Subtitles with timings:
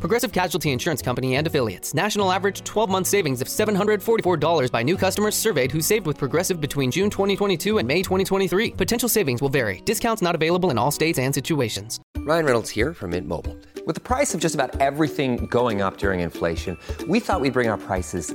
[0.00, 1.92] Progressive Casualty Insurance Company and affiliates.
[1.92, 6.58] National average 12 month savings of $744 by new customers surveyed who saved with Progressive
[6.58, 8.72] between June 2022 and May 2023.
[8.72, 9.82] Potential savings will vary.
[9.84, 12.00] Discounts not available in all states and situations.
[12.16, 13.54] Ryan Reynolds here from Mint Mobile.
[13.86, 17.68] With the price of just about everything going up during inflation, we thought we'd bring
[17.68, 18.34] our prices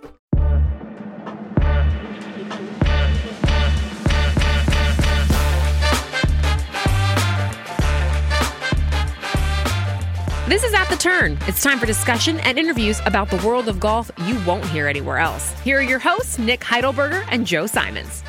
[10.51, 11.37] This is At the Turn.
[11.47, 15.17] It's time for discussion and interviews about the world of golf you won't hear anywhere
[15.17, 15.57] else.
[15.61, 18.21] Here are your hosts, Nick Heidelberger and Joe Simons.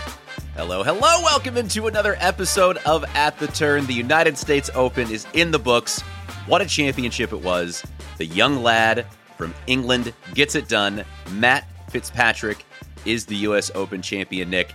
[0.55, 1.01] Hello, hello.
[1.01, 3.87] Welcome into another episode of At the Turn.
[3.87, 6.01] The United States Open is in the books.
[6.47, 7.85] What a championship it was.
[8.19, 9.05] The young lad
[9.37, 11.05] from England gets it done.
[11.33, 12.65] Matt Fitzpatrick
[13.05, 13.73] is the U.S.
[13.75, 14.73] Open champion, Nick.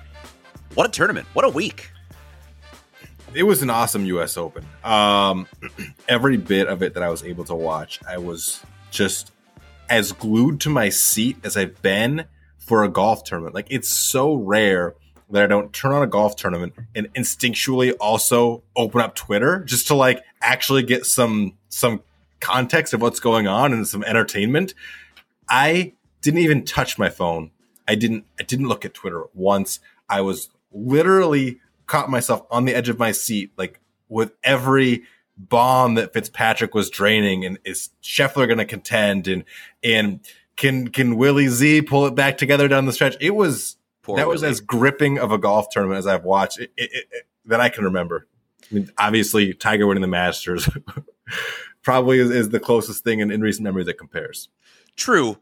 [0.74, 1.26] What a tournament.
[1.32, 1.92] What a week.
[3.34, 4.38] It was an awesome U.S.
[4.38, 4.66] Open.
[4.84, 5.48] Um,
[6.08, 9.32] every bit of it that I was able to watch, I was just
[9.90, 12.26] as glued to my seat as I've been
[12.58, 13.56] for a golf tournament.
[13.56, 14.96] Like it's so rare
[15.30, 19.88] that I don't turn on a golf tournament and instinctually also open up Twitter just
[19.88, 22.02] to like actually get some some
[22.40, 24.74] context of what's going on and some entertainment.
[25.50, 27.52] I didn't even touch my phone.
[27.88, 29.80] I didn't I didn't look at Twitter once.
[30.10, 35.04] I was literally caught myself on the edge of my seat, like with every
[35.38, 39.44] bomb that Fitzpatrick was draining, and is Scheffler going to contend, and
[39.84, 40.20] and
[40.56, 43.16] can can Willie Z pull it back together down the stretch?
[43.20, 46.72] It was Poor that was as gripping of a golf tournament as I've watched it,
[46.78, 48.28] it, it- that I can remember.
[48.70, 50.68] I mean, obviously, Tiger winning the Masters
[51.84, 54.50] probably is, is the closest thing in, in recent memory that compares.
[54.98, 55.38] True.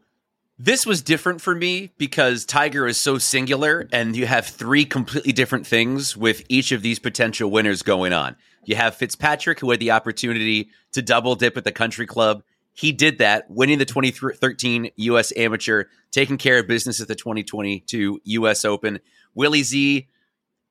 [0.58, 5.32] This was different for me because Tiger is so singular and you have three completely
[5.32, 8.36] different things with each of these potential winners going on.
[8.64, 12.42] You have Fitzpatrick, who had the opportunity to double dip at the country club.
[12.72, 15.30] He did that, winning the 2013 U.S.
[15.36, 18.64] Amateur, taking care of business at the 2022 U.S.
[18.64, 19.00] Open.
[19.34, 20.08] Willie Z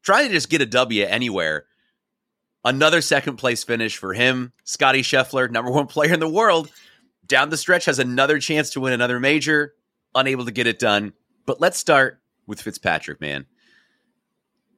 [0.02, 1.66] trying to just get a W anywhere.
[2.64, 4.52] Another second place finish for him.
[4.64, 6.72] Scotty Scheffler, number one player in the world,
[7.28, 9.76] down the stretch has another chance to win another major,
[10.14, 11.14] unable to get it done.
[11.46, 13.46] But let's start with Fitzpatrick, man.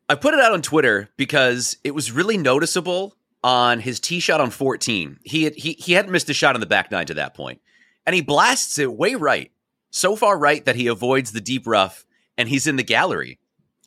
[0.10, 4.42] I put it out on Twitter because it was really noticeable on his tee shot
[4.42, 5.20] on 14.
[5.24, 7.62] He had, he he hadn't missed a shot on the back nine to that point,
[8.06, 9.52] and he blasts it way right,
[9.90, 12.06] so far right that he avoids the deep rough,
[12.38, 13.40] and he's in the gallery.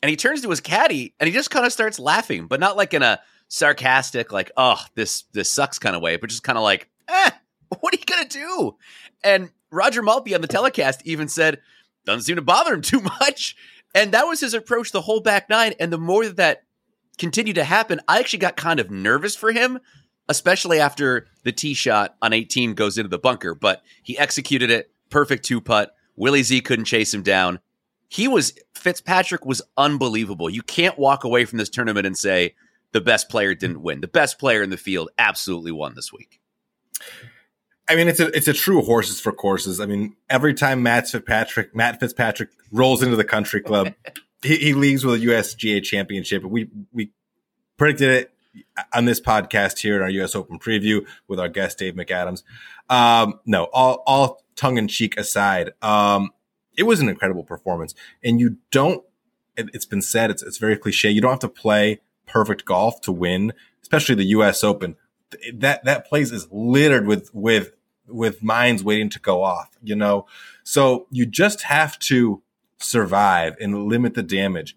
[0.03, 2.75] And he turns to his caddy and he just kind of starts laughing, but not
[2.75, 6.57] like in a sarcastic, like "oh this this sucks" kind of way, but just kind
[6.57, 7.31] of like, "eh,
[7.79, 8.77] what are you gonna do?"
[9.23, 11.59] And Roger Maltbie on the telecast even said,
[12.05, 13.55] "Doesn't seem to bother him too much."
[13.93, 15.73] And that was his approach the whole back nine.
[15.79, 16.63] And the more that that
[17.17, 19.79] continued to happen, I actually got kind of nervous for him,
[20.29, 23.53] especially after the tee shot on 18 goes into the bunker.
[23.53, 25.93] But he executed it, perfect two putt.
[26.15, 27.59] Willie Z couldn't chase him down.
[28.07, 30.49] He was Fitzpatrick was unbelievable.
[30.49, 32.55] You can't walk away from this tournament and say
[32.91, 34.01] the best player didn't win.
[34.01, 36.41] The best player in the field absolutely won this week.
[37.91, 39.81] I mean, it's a it's a true horses for courses.
[39.81, 43.93] I mean, every time Matt Fitzpatrick Matt Fitzpatrick rolls into the country club,
[44.41, 46.45] he, he leaves with a USGA championship.
[46.45, 47.11] We we
[47.75, 48.33] predicted it
[48.93, 50.35] on this podcast here in our U.S.
[50.35, 52.43] Open preview with our guest Dave McAdams.
[52.89, 56.31] Um, no, all all tongue in cheek aside, um,
[56.77, 57.93] it was an incredible performance,
[58.23, 59.03] and you don't.
[59.57, 61.09] It, it's been said it's it's very cliche.
[61.09, 63.51] You don't have to play perfect golf to win,
[63.81, 64.63] especially the U.S.
[64.63, 64.95] Open.
[65.53, 67.73] That that place is littered with with
[68.07, 69.77] with minds waiting to go off.
[69.81, 70.25] You know,
[70.63, 72.41] so you just have to
[72.79, 74.75] survive and limit the damage.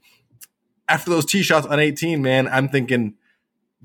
[0.88, 3.14] After those tee shots on 18, man, I'm thinking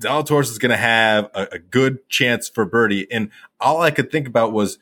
[0.00, 3.10] Zalatoris is going to have a, a, good chance for birdie.
[3.10, 4.78] And all I could think about was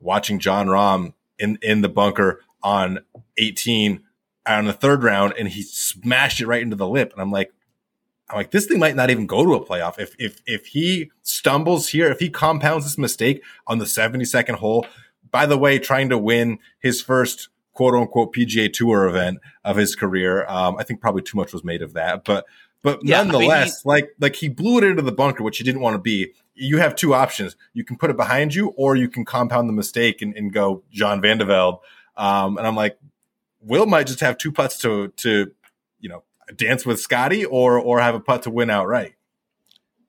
[0.00, 3.00] watching Jon Rahm in, in the bunker on
[3.36, 4.02] 18
[4.46, 7.12] on the third round, and he smashed it right into the lip.
[7.12, 7.52] And I'm like,
[8.32, 9.98] I'm like, this thing might not even go to a playoff.
[9.98, 14.86] If if if he stumbles here, if he compounds this mistake on the 72nd hole,
[15.30, 19.94] by the way, trying to win his first quote unquote PGA Tour event of his
[19.94, 20.46] career.
[20.46, 22.46] Um, I think probably too much was made of that, but
[22.82, 25.58] but yeah, nonetheless, I mean, he, like like he blew it into the bunker, which
[25.58, 26.32] he didn't want to be.
[26.54, 29.72] You have two options: you can put it behind you, or you can compound the
[29.72, 31.78] mistake and, and go Jean Van de Velde.
[32.16, 32.98] Um, and I'm like,
[33.60, 35.52] Will might just have two putts to to
[36.00, 36.24] you know
[36.56, 39.14] dance with Scotty, or or have a putt to win outright.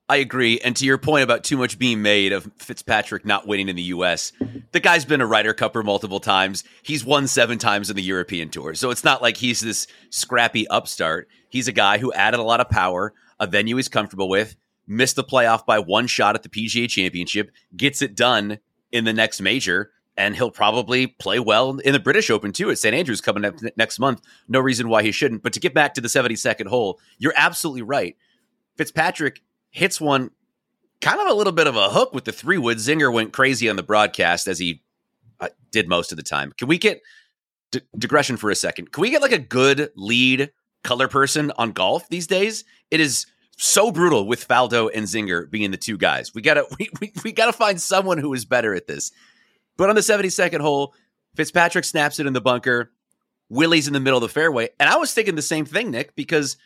[0.10, 0.60] I agree.
[0.60, 3.84] And to your point about too much being made of Fitzpatrick not winning in the
[3.84, 4.34] U.S.,
[4.74, 6.66] the guy's been a Ryder Cupper multiple times.
[6.84, 8.76] He's won seven times in the European Tour.
[8.76, 11.30] So it's not like he's this scrappy upstart.
[11.50, 15.16] He's a guy who added a lot of power, a venue he's comfortable with, missed
[15.16, 18.60] the playoff by one shot at the PGA Championship, gets it done
[18.92, 22.78] in the next major, and he'll probably play well in the British Open too at
[22.78, 22.94] St.
[22.94, 24.22] Andrews coming up next month.
[24.48, 25.44] No reason why he shouldn't.
[25.44, 28.16] But to get back to the 72nd hole, you're absolutely right.
[28.78, 30.32] Fitzpatrick hits one
[31.02, 32.78] kind of a little bit of a hook with the three wood.
[32.78, 34.82] Zinger went crazy on the broadcast as he
[35.40, 36.54] uh, did most of the time.
[36.58, 37.02] Can we get
[37.72, 38.92] d- digression for a second?
[38.92, 40.52] Can we get like a good lead
[40.84, 42.64] color person on golf these days?
[42.92, 43.26] It is
[43.58, 46.34] so brutal with Faldo and Zinger being the two guys.
[46.34, 49.12] We gotta we, we, we gotta find someone who is better at this.
[49.78, 50.94] But on the 72nd hole,
[51.36, 52.92] Fitzpatrick snaps it in the bunker.
[53.50, 54.70] Willie's in the middle of the fairway.
[54.80, 56.58] And I was thinking the same thing, Nick, because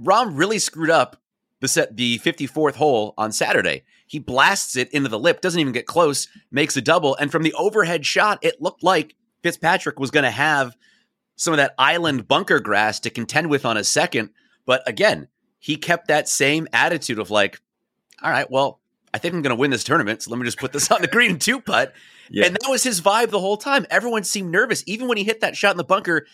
[0.00, 1.20] Rahm really screwed up
[1.60, 3.82] the set the 54th hole on Saturday.
[4.06, 7.42] He blasts it into the lip, doesn't even get close, makes a double, and from
[7.42, 10.76] the overhead shot, it looked like Fitzpatrick was going to have
[11.36, 14.30] some of that island bunker grass to contend with on a second.
[14.66, 15.28] But again,
[15.58, 17.60] he kept that same attitude of like,
[18.22, 18.80] all right, well,
[19.12, 21.00] I think I'm going to win this tournament, so let me just put this on
[21.02, 21.92] the green two putt.
[22.30, 22.46] Yeah.
[22.46, 23.86] And that was his vibe the whole time.
[23.90, 26.26] Everyone seemed nervous, even when he hit that shot in the bunker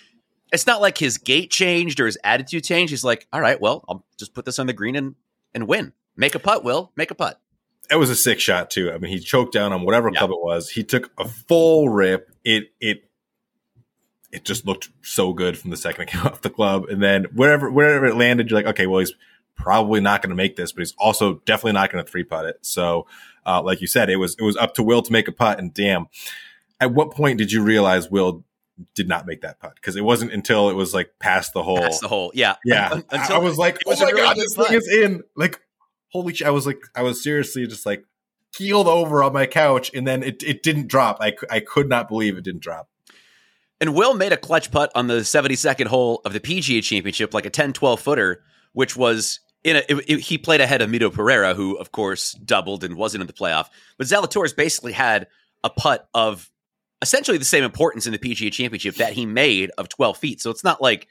[0.55, 2.91] it's not like his gait changed or his attitude changed.
[2.91, 5.17] He's like, all right, well, I'll just put this on the green and
[5.53, 5.93] and win.
[6.17, 6.93] Make a putt, Will.
[6.97, 7.41] Make a putt.
[7.91, 8.91] It was a sick shot too.
[8.93, 10.71] I mean, he choked down on whatever club it was.
[10.71, 12.31] He took a full rip.
[12.45, 13.05] It it
[14.31, 17.25] it just looked so good from the second it came off the club, and then
[17.35, 19.13] wherever wherever it landed, you're like, okay, well, he's
[19.57, 22.47] probably not going to make this, but he's also definitely not going to three putt
[22.47, 22.59] it.
[22.63, 23.07] So,
[23.47, 25.59] uh, like you said, it was it was up to Will to make a putt,
[25.59, 26.07] and damn,
[26.81, 28.45] at what point did you realize Will
[28.95, 31.79] did not make that putt because it wasn't until it was like past the hole.
[31.79, 33.01] Past the hole, yeah, yeah.
[33.11, 34.69] until I was like, was oh my really god, this putt.
[34.69, 35.23] thing is in!
[35.37, 35.61] Like,
[36.09, 36.47] holy shit!
[36.47, 38.05] I was like, I was seriously just like
[38.53, 41.19] keeled over on my couch, and then it it didn't drop.
[41.21, 42.89] I I could not believe it didn't drop.
[43.81, 47.45] And Will made a clutch putt on the 72nd hole of the PGA Championship, like
[47.45, 48.43] a 10 12 footer,
[48.73, 52.33] which was in a, it, it, he played ahead of Mito Pereira, who of course
[52.33, 53.69] doubled and wasn't in the playoff.
[53.97, 55.27] But Zalatoris basically had
[55.65, 56.51] a putt of
[57.03, 60.41] essentially the same importance in the PGA Championship that he made of 12 feet.
[60.41, 61.09] So it's not like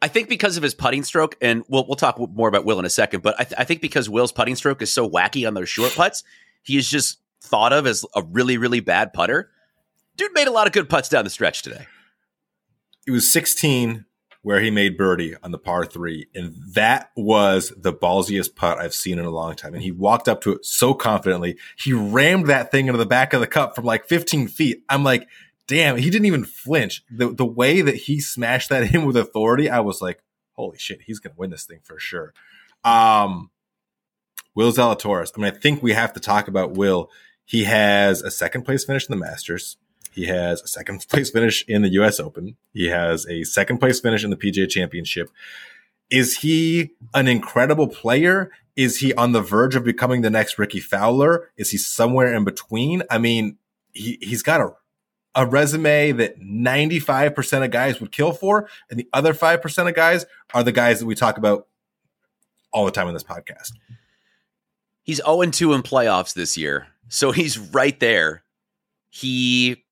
[0.00, 2.84] I think because of his putting stroke, and we'll we'll talk more about Will in
[2.84, 5.54] a second, but I, th- I think because Will's putting stroke is so wacky on
[5.54, 6.24] those short putts,
[6.62, 9.50] he is just thought of as a really really bad putter.
[10.16, 11.86] Dude made a lot of good putts down the stretch today.
[13.04, 14.05] He was 16
[14.46, 16.28] where he made birdie on the par three.
[16.32, 19.74] And that was the ballsiest putt I've seen in a long time.
[19.74, 21.58] And he walked up to it so confidently.
[21.76, 24.84] He rammed that thing into the back of the cup from like 15 feet.
[24.88, 25.26] I'm like,
[25.66, 27.02] damn, he didn't even flinch.
[27.10, 30.22] The, the way that he smashed that in with authority, I was like,
[30.52, 32.32] holy shit, he's going to win this thing for sure.
[32.84, 33.50] Um,
[34.54, 35.32] Will Zalatoris.
[35.36, 37.10] I mean, I think we have to talk about Will.
[37.44, 39.76] He has a second place finish in the Masters.
[40.16, 42.56] He has a second place finish in the US Open.
[42.72, 45.30] He has a second place finish in the PGA Championship.
[46.08, 48.50] Is he an incredible player?
[48.76, 51.50] Is he on the verge of becoming the next Rickie Fowler?
[51.58, 53.02] Is he somewhere in between?
[53.10, 53.58] I mean,
[53.92, 54.72] he, he's got a,
[55.34, 58.70] a resume that 95% of guys would kill for.
[58.88, 61.66] And the other 5% of guys are the guys that we talk about
[62.72, 63.72] all the time in this podcast.
[65.02, 66.86] He's 0 2 in playoffs this year.
[67.08, 68.44] So he's right there.
[69.10, 69.84] He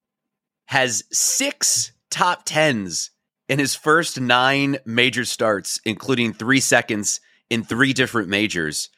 [0.67, 3.11] has six top tens
[3.49, 8.89] in his first nine major starts, including three seconds in three different majors.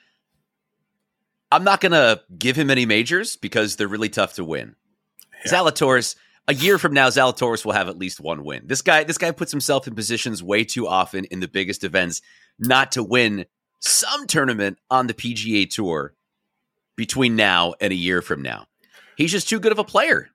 [1.50, 4.76] I'm not going to give him any majors because they're really tough to win.
[5.44, 5.52] Yeah.
[5.52, 6.16] Zalatoris,
[6.48, 8.62] a year from now, Zalatoris will have at least one win.
[8.66, 12.20] This guy, this guy puts himself in positions way too often in the biggest events
[12.58, 13.46] not to win
[13.80, 16.14] some tournament on the PGA Tour
[16.96, 18.66] between now and a year from now.
[19.16, 20.30] He's just too good of a player.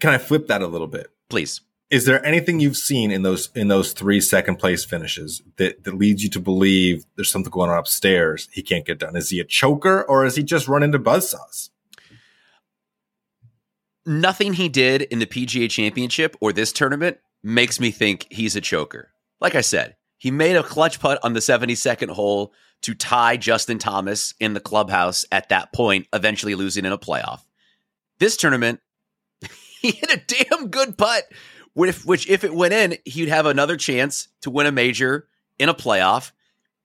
[0.00, 1.08] Can I flip that a little bit?
[1.28, 1.60] Please.
[1.90, 5.94] is there anything you've seen in those in those three second place finishes that, that
[5.94, 9.40] leads you to believe there's something going on upstairs he can't get done is he
[9.40, 11.70] a choker or is he just run into buzzsaws
[14.04, 18.60] nothing he did in the pga championship or this tournament makes me think he's a
[18.60, 22.52] choker like i said he made a clutch putt on the 72nd hole
[22.82, 27.40] to tie justin thomas in the clubhouse at that point eventually losing in a playoff
[28.18, 28.80] this tournament
[29.86, 31.24] he hit a damn good putt
[31.76, 35.28] which, which if it went in, he'd have another chance to win a major
[35.58, 36.32] in a playoff.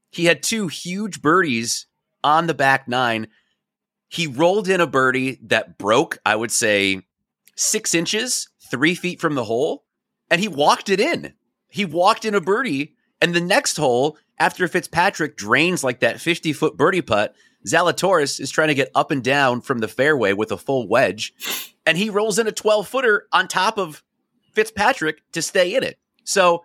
[0.10, 1.86] He had two huge birdies
[2.26, 3.28] on the back nine.
[4.10, 7.04] He rolled in a birdie that broke, I would say,
[7.56, 9.86] six inches, three feet from the hole,
[10.30, 11.36] and he walked it in.
[11.70, 16.52] He walked in a birdie, and the next hole, after Fitzpatrick drains like that 50
[16.52, 17.34] foot birdie putt,
[17.66, 21.34] Zalatoris is trying to get up and down from the fairway with a full wedge,
[21.86, 24.04] and he rolls in a 12 footer on top of
[24.54, 25.98] Fitzpatrick to stay in it.
[26.24, 26.64] So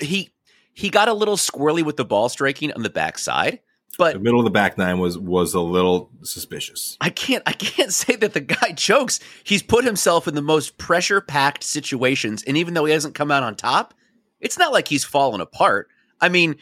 [0.00, 0.30] he
[0.72, 3.60] he got a little squirrely with the ball striking on the backside.
[3.98, 6.96] But the middle of the back nine was was a little suspicious.
[7.00, 9.20] I can't I can't say that the guy chokes.
[9.44, 13.30] He's put himself in the most pressure packed situations, and even though he hasn't come
[13.30, 13.94] out on top,
[14.40, 15.88] it's not like he's fallen apart.
[16.20, 16.56] I mean,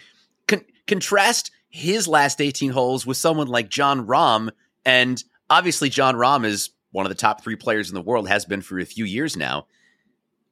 [0.46, 4.50] con- contrast his last eighteen holes with someone like Jon Rahm,
[4.84, 8.44] and obviously Jon Rahm is one of the top three players in the world, has
[8.44, 9.66] been for a few years now.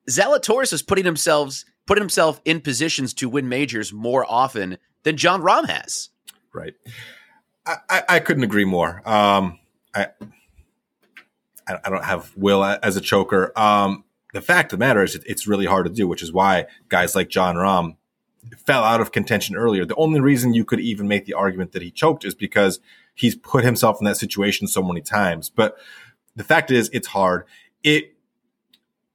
[0.09, 5.41] Zalatoris is putting himself putting himself in positions to win majors more often than Jon
[5.41, 6.11] Rahm has.
[6.53, 6.75] Right.
[7.65, 9.03] I, I, I couldn't agree more.
[9.09, 9.59] Um,
[9.95, 10.09] I
[11.67, 13.53] I don't have Will as a choker.
[13.57, 16.67] Um, the fact of the matter is, it's really hard to do, which is why
[16.89, 17.97] guys like Jon Rahm
[18.59, 19.85] fell out of contention earlier.
[19.85, 22.81] The only reason you could even make the argument that he choked is because
[23.15, 25.49] he's put himself in that situation so many times.
[25.51, 25.77] But
[26.35, 27.45] the fact is, it's hard.
[27.83, 28.15] It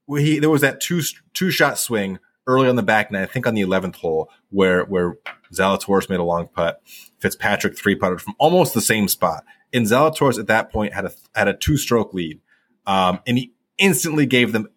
[0.08, 1.02] he there was that two
[1.34, 4.84] two shot swing early on the back nine, I think on the eleventh hole, where
[4.86, 5.18] where
[5.54, 6.82] Zalatoris made a long putt,
[7.20, 11.12] Fitzpatrick three putted from almost the same spot, and Zalatoris at that point had a
[11.36, 12.42] had a two stroke lead,
[12.86, 14.68] um, and he instantly gave them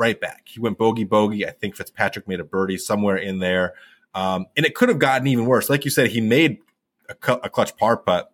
[0.00, 0.48] right back.
[0.48, 1.46] He went bogey bogey.
[1.46, 3.74] I think Fitzpatrick made a birdie somewhere in there,
[4.14, 5.68] um, and it could have gotten even worse.
[5.68, 6.58] Like you said, he made
[7.08, 8.32] a, cu- a clutch par putt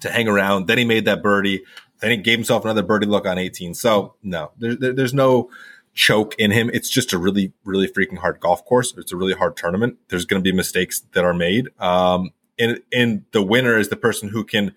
[0.00, 0.68] to hang around.
[0.68, 1.64] Then he made that birdie.
[2.00, 3.74] Then he gave himself another birdie look on 18.
[3.74, 5.50] So no, there, there, there's no
[5.94, 6.70] choke in him.
[6.72, 8.94] It's just a really, really freaking hard golf course.
[8.96, 9.98] It's a really hard tournament.
[10.08, 11.68] There's going to be mistakes that are made.
[11.80, 14.74] Um, and, and the winner is the person who can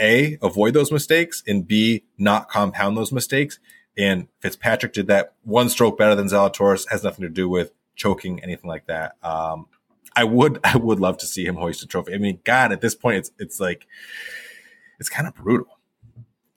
[0.00, 3.58] a avoid those mistakes and b not compound those mistakes.
[3.96, 6.88] And Fitzpatrick did that one stroke better than Zalatoris.
[6.90, 9.16] Has nothing to do with choking, anything like that.
[9.22, 9.66] Um,
[10.16, 12.14] I would, I would love to see him hoist a trophy.
[12.14, 13.86] I mean, God, at this point, it's, it's like,
[14.98, 15.78] it's kind of brutal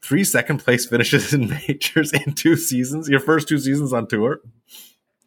[0.05, 4.41] three second place finishes in majors in two seasons, your first two seasons on tour.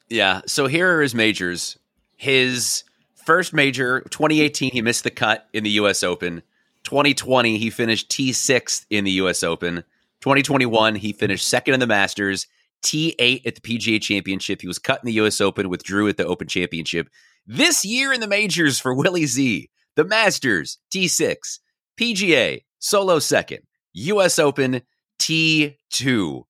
[0.08, 0.42] Yeah.
[0.46, 1.78] So here are his majors.
[2.16, 2.84] His
[3.14, 6.02] first major, 2018, he missed the cut in the U.S.
[6.02, 6.42] Open.
[6.84, 9.42] 2020, he finished T6th in the U.S.
[9.42, 9.84] Open.
[10.20, 12.46] 2021, he finished second in the Masters,
[12.84, 14.60] T8 at the PGA Championship.
[14.60, 15.40] He was cut in the U.S.
[15.40, 17.08] Open, withdrew at the Open Championship.
[17.46, 21.58] This year in the majors for Willie Z, the Masters, T6,
[21.98, 23.60] PGA, solo second.
[23.94, 24.38] U.S.
[24.38, 24.82] Open
[25.18, 26.44] T2.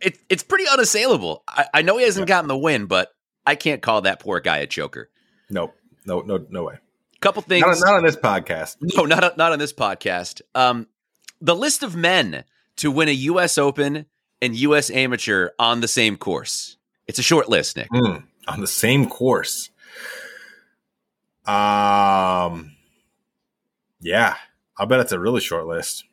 [0.00, 1.42] It, it's pretty unassailable.
[1.48, 2.34] I, I know he hasn't yeah.
[2.34, 3.10] gotten the win, but
[3.44, 5.10] I can't call that poor guy a choker.
[5.50, 5.74] Nope.
[6.06, 6.78] No, no, no way.
[7.20, 7.66] Couple things.
[7.66, 8.76] Not, not on this podcast.
[8.80, 10.40] No, not, not on this podcast.
[10.54, 10.86] Um,
[11.40, 12.44] the list of men
[12.76, 13.58] to win a U.S.
[13.58, 14.06] Open
[14.40, 14.90] and U.S.
[14.90, 16.76] Amateur on the same course.
[17.06, 17.90] It's a short list, Nick.
[17.90, 19.70] Mm, on the same course.
[21.46, 22.72] Um,
[24.00, 24.36] yeah,
[24.76, 26.04] I bet it's a really short list.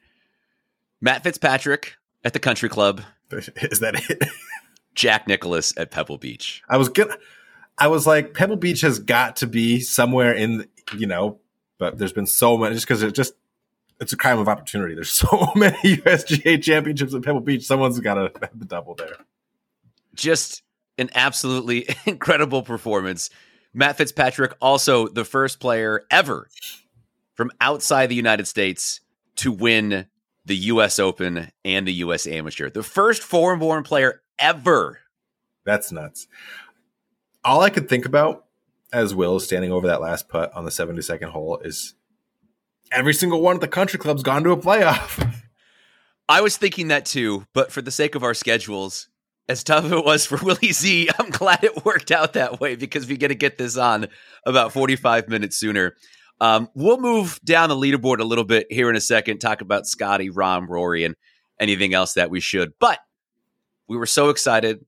[1.02, 3.02] Matt Fitzpatrick at the Country Club.
[3.32, 4.24] Is that it?
[4.96, 6.64] Jack Nicklaus at Pebble Beach.
[6.70, 7.10] I was good.
[7.78, 10.68] I was like, Pebble Beach has got to be somewhere in,
[10.98, 11.40] you know,
[11.78, 13.34] but there's been so many just because it just
[14.00, 14.96] it's a crime of opportunity.
[14.96, 17.64] There's so many USGA championships at Pebble Beach.
[17.64, 19.18] Someone's got to have the double there.
[20.14, 20.64] Just
[20.98, 23.30] an absolutely incredible performance.
[23.74, 26.48] Matt Fitzpatrick, also the first player ever
[27.34, 29.02] from outside the United States
[29.38, 30.08] to win
[30.46, 31.00] the U.S.
[31.00, 32.26] Open and the U.S.
[32.28, 32.70] Amateur.
[32.70, 35.00] The first foreign born player ever.
[35.66, 36.28] That's nuts.
[37.44, 38.46] All I could think about
[38.94, 41.96] as Will standing over that last putt on the 72nd hole is
[42.96, 45.34] every single one of the country club's gone to a playoff.
[46.28, 49.10] I was thinking that too, but for the sake of our schedules,
[49.48, 52.76] as tough as it was for Willie Z, I'm glad it worked out that way
[52.76, 54.08] because we get to get this on
[54.46, 55.96] about 45 minutes sooner.
[56.42, 59.86] Um, we'll move down the leaderboard a little bit here in a second, talk about
[59.86, 61.16] Scotty, Rahm, Rory, and
[61.60, 62.74] anything else that we should.
[62.80, 63.00] But
[63.88, 64.84] we were so excited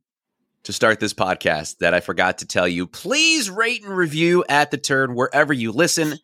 [0.64, 2.88] to start this podcast that I forgot to tell you.
[2.88, 6.18] Please rate and review at the turn wherever you listen.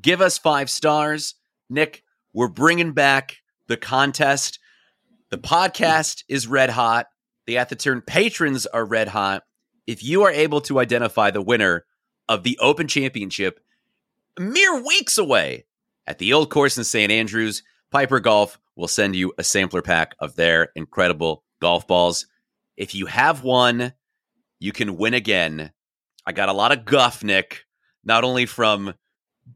[0.00, 1.34] Give us five stars.
[1.68, 4.58] Nick, we're bringing back the contest.
[5.30, 7.06] The podcast is red hot.
[7.46, 9.44] The At the Turn patrons are red hot.
[9.86, 11.84] If you are able to identify the winner
[12.28, 13.60] of the Open Championship
[14.38, 15.64] mere weeks away
[16.06, 17.10] at the old course in St.
[17.10, 22.26] Andrews, Piper Golf will send you a sampler pack of their incredible golf balls.
[22.76, 23.92] If you have one,
[24.58, 25.72] you can win again.
[26.24, 27.64] I got a lot of guff, Nick,
[28.04, 28.94] not only from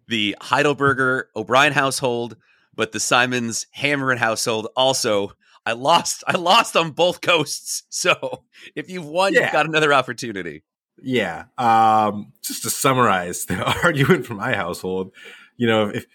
[0.09, 2.37] the Heidelberger O'Brien household,
[2.75, 5.33] but the Simons Hammerin household also.
[5.67, 6.23] I lost.
[6.27, 7.83] I lost on both coasts.
[7.91, 9.45] So if you've won, yeah.
[9.45, 10.63] you've got another opportunity.
[11.01, 11.45] Yeah.
[11.57, 15.13] Um, just to summarize the argument from my household,
[15.57, 16.07] you know, if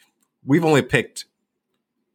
[0.45, 1.25] we've only picked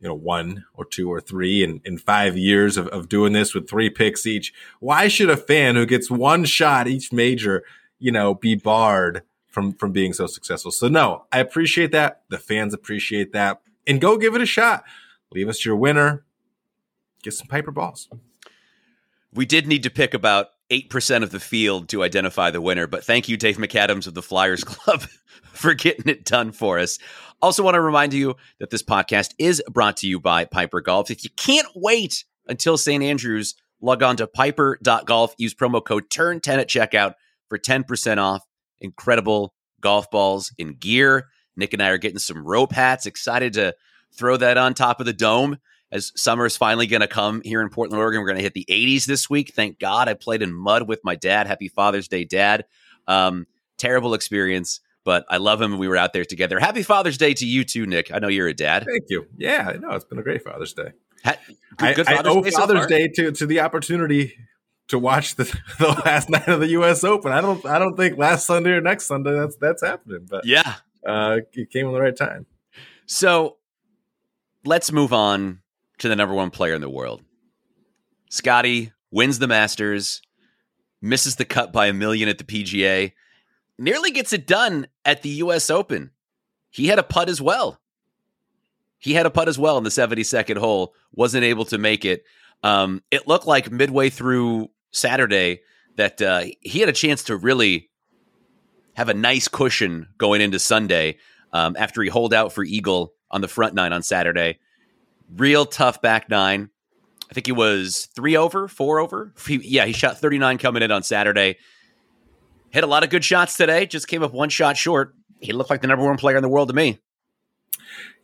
[0.05, 3.55] you know, one or two or three in, in five years of, of doing this
[3.55, 4.53] with three picks each.
[4.79, 7.65] Why should a fan who gets one shot each major,
[7.99, 9.23] you know, be barred
[9.55, 10.71] from, from being so successful?
[10.71, 12.23] So no, I appreciate that.
[12.29, 14.85] The fans appreciate that and go give it a shot.
[15.33, 16.25] Leave us your winner.
[17.23, 18.09] Get some Piper balls.
[19.33, 23.05] We did need to pick about 8% of the field to identify the winner, but
[23.05, 25.03] thank you, Dave McAdams of the Flyers Club,
[25.53, 26.99] for getting it done for us.
[27.43, 31.11] Also, want to remind you that this podcast is brought to you by Piper Golf.
[31.11, 33.03] If you can't wait until St.
[33.03, 37.15] Andrews, log on to piper.golf, use promo code TURN10 at checkout
[37.49, 38.43] for 10% off.
[38.81, 41.29] Incredible golf balls and gear.
[41.57, 43.07] Nick and I are getting some rope hats.
[43.07, 43.75] Excited to
[44.13, 45.59] throw that on top of the dome
[45.93, 48.21] as summer is finally going to come here in Portland, Oregon.
[48.21, 49.53] We're going to hit the 80s this week.
[49.55, 51.47] Thank God I played in mud with my dad.
[51.47, 52.65] Happy Father's Day, Dad.
[53.07, 56.59] Um, terrible experience but I love him and we were out there together.
[56.59, 58.13] Happy Father's Day to you too, Nick.
[58.13, 58.85] I know you're a dad.
[58.85, 59.27] Thank you.
[59.37, 60.93] Yeah, I know it's been a great Father's Day.
[61.25, 61.37] Ha-
[61.77, 64.35] good, good Father's I, owe Day Father's so Day to, to the opportunity
[64.89, 65.45] to watch the,
[65.79, 67.05] the last night of the U.S.
[67.05, 67.33] Open.
[67.33, 70.75] I don't I don't think last Sunday or next Sunday that's that's happening, but yeah,
[71.07, 72.47] uh, it came in the right time.
[73.07, 73.57] So
[74.65, 75.61] let's move on
[75.99, 77.23] to the number one player in the world.
[78.31, 80.23] Scotty wins the Masters,
[81.01, 83.13] misses the cut by a million at the PGA
[83.79, 86.11] nearly gets it done at the US Open.
[86.71, 87.81] He had a putt as well.
[88.99, 92.25] He had a putt as well in the 72nd hole, wasn't able to make it.
[92.63, 95.61] Um, it looked like midway through Saturday
[95.97, 97.91] that uh, he had a chance to really
[98.95, 101.19] have a nice cushion going into Sunday
[101.53, 104.59] um, after he holed out for Eagle on the front nine on Saturday.
[105.35, 106.71] Real tough back nine.
[107.31, 109.33] I think he was three over, four over.
[109.47, 111.57] He, yeah, he shot 39 coming in on Saturday
[112.75, 113.87] hit a lot of good shots today.
[113.87, 115.15] Just came up one shot short.
[115.41, 116.99] He looked like the number one player in the world to me.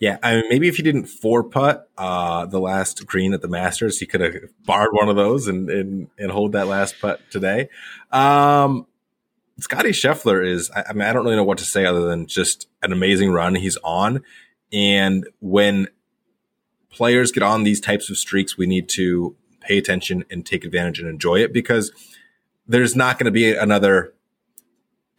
[0.00, 3.48] Yeah, I mean, maybe if he didn't four putt uh, the last green at the
[3.48, 4.34] Masters, he could have
[4.64, 7.68] barred one of those and and, and hold that last putt today.
[8.10, 8.86] Um,
[9.60, 12.26] Scotty Scheffler is, I, I mean, I don't really know what to say other than
[12.26, 14.22] just an amazing run he's on.
[14.72, 15.88] And when
[16.90, 20.98] players get on these types of streaks, we need to pay attention and take advantage
[20.98, 21.92] and enjoy it because
[22.66, 24.14] there's not going to be another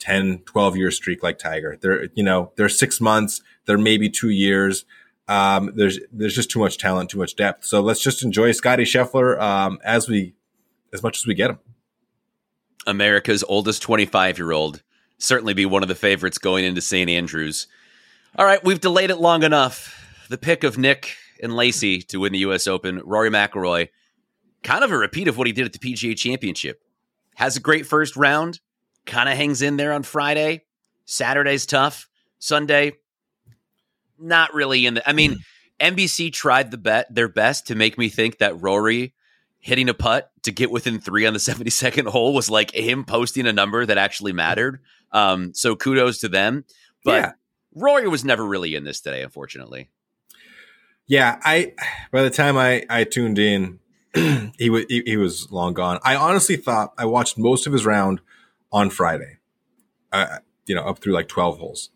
[0.02, 1.78] 10, 12 year streak like Tiger.
[1.80, 4.84] They're, you know, they're six months, they're maybe two years.
[5.28, 7.64] Um, there's, there's just too much talent, too much depth.
[7.66, 10.34] So let's just enjoy Scotty Scheffler, um, as we,
[10.92, 11.60] as much as we get him.
[12.86, 14.82] America's oldest 25 year old.
[15.20, 17.10] Certainly be one of the favorites going into St.
[17.10, 17.68] Andrews.
[18.36, 19.98] All right, we've delayed it long enough.
[20.30, 22.66] The pick of Nick and Lacey to win the U.S.
[22.66, 23.90] Open, Rory McIlroy,
[24.64, 26.82] kind of a repeat of what he did at the PGA Championship.
[27.36, 28.60] Has a great first round,
[29.06, 30.64] kind of hangs in there on Friday.
[31.06, 32.08] Saturday's tough.
[32.40, 32.94] Sunday,
[34.20, 35.08] not really in the.
[35.08, 35.38] I mean,
[35.80, 39.14] NBC tried the bet their best to make me think that Rory
[39.60, 43.48] hitting a putt to get within three on the 72nd hole was like him posting
[43.48, 44.80] a number that actually mattered.
[45.12, 46.66] Um, so kudos to them.
[47.04, 47.32] But yeah.
[47.74, 49.90] Rory was never really in this today, unfortunately.
[51.08, 51.74] Yeah, I
[52.12, 53.80] by the time I I tuned in,
[54.58, 56.00] he was he, he was long gone.
[56.04, 58.22] I honestly thought I watched most of his round
[58.71, 59.38] on Friday,
[60.12, 61.89] uh, you know, up through like 12 holes.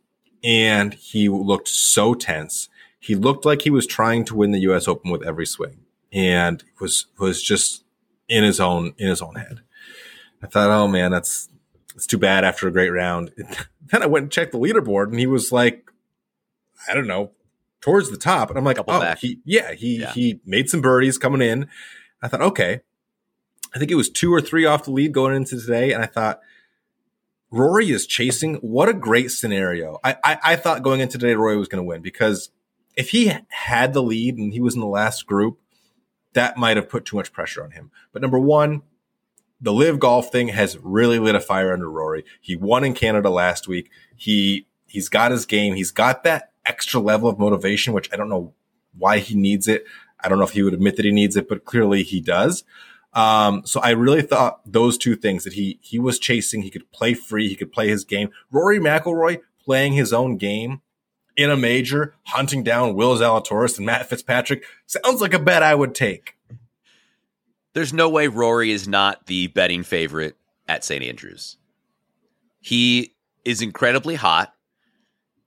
[0.43, 2.69] And he looked so tense.
[2.99, 5.79] He looked like he was trying to win the US Open with every swing
[6.11, 7.83] and was, was just
[8.27, 9.61] in his own, in his own head.
[10.43, 11.49] I thought, oh man, that's,
[11.95, 13.31] it's too bad after a great round.
[13.87, 15.89] then I went and checked the leaderboard and he was like,
[16.87, 17.31] I don't know,
[17.81, 18.49] towards the top.
[18.49, 19.19] And I'm like, oh, back.
[19.19, 20.11] he, yeah, he, yeah.
[20.11, 21.67] he made some birdies coming in.
[22.21, 22.81] I thought, okay.
[23.73, 25.91] I think it was two or three off the lead going into today.
[25.91, 26.41] And I thought,
[27.55, 28.55] Rory is chasing.
[28.55, 29.97] What a great scenario.
[30.03, 32.49] I, I, I thought going into today, Rory was going to win because
[32.97, 35.57] if he had the lead and he was in the last group,
[36.33, 37.91] that might have put too much pressure on him.
[38.11, 38.81] But number one,
[39.61, 42.25] the LIV golf thing has really lit a fire under Rory.
[42.41, 43.89] He won in Canada last week.
[44.17, 45.75] He he's got his game.
[45.75, 48.53] He's got that extra level of motivation, which I don't know
[48.97, 49.85] why he needs it.
[50.19, 52.65] I don't know if he would admit that he needs it, but clearly he does.
[53.15, 56.91] Um, so I really thought those two things that he he was chasing, he could
[56.91, 58.29] play free, he could play his game.
[58.51, 60.81] Rory McIlroy playing his own game
[61.37, 65.75] in a major, hunting down Will Zalatoris and Matt Fitzpatrick sounds like a bet I
[65.75, 66.35] would take.
[67.73, 70.35] There's no way Rory is not the betting favorite
[70.67, 71.03] at St.
[71.03, 71.57] Andrews.
[72.61, 74.53] He is incredibly hot.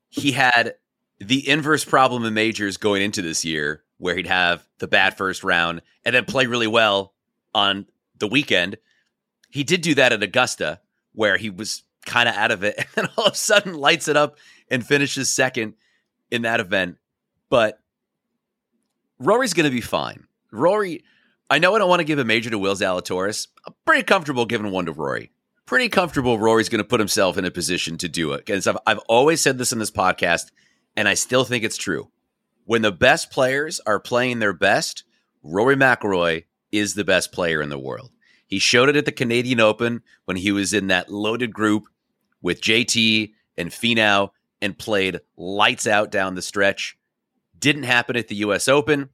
[0.09, 0.75] He had
[1.19, 5.43] the inverse problem in majors going into this year, where he'd have the bad first
[5.43, 7.15] round and then play really well
[7.55, 7.87] on
[8.19, 8.77] the weekend.
[9.51, 10.81] He did do that at Augusta,
[11.13, 14.09] where he was kind of out of it, and then all of a sudden lights
[14.09, 14.37] it up
[14.71, 15.75] and finishes second
[16.31, 16.97] in that event.
[17.49, 17.81] But
[19.19, 20.27] Rory's going to be fine.
[20.51, 21.05] Rory,
[21.51, 23.49] I know I don't want to give a major to Will Zalatoris.
[23.67, 25.33] I'm pretty comfortable giving one to Rory.
[25.67, 28.39] Pretty comfortable Rory's going to put himself in a position to do it.
[28.39, 30.51] Because I've, I've always said this in this podcast,
[30.97, 32.11] and I still think it's true.
[32.65, 35.05] When the best players are playing their best,
[35.43, 38.11] Rory McIlroy is the best player in the world.
[38.47, 41.85] He showed it at the Canadian Open when he was in that loaded group
[42.41, 46.97] with JT and Finau and played lights out down the stretch.
[47.59, 49.11] Didn't happen at the US Open.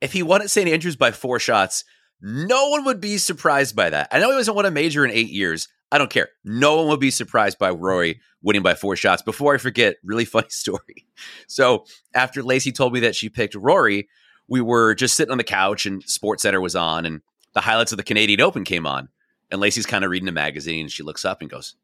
[0.00, 0.68] If he won at St.
[0.68, 1.84] Andrews by four shots,
[2.22, 4.08] no one would be surprised by that.
[4.10, 5.68] I know he hasn't won a major in eight years.
[5.92, 6.28] I don't care.
[6.44, 9.22] No one would be surprised by Rory winning by four shots.
[9.22, 11.06] Before I forget, really funny story.
[11.48, 11.84] So
[12.14, 14.08] after Lacey told me that she picked Rory,
[14.50, 17.22] we were just sitting on the couch and SportsCenter was on and
[17.54, 19.08] the highlights of the Canadian Open came on.
[19.50, 21.76] And Lacey's kind of reading a magazine and she looks up and goes,